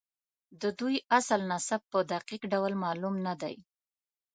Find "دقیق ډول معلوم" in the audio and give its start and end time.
2.11-3.15